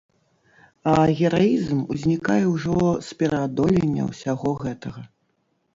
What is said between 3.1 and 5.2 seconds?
пераадолення ўсяго гэтага.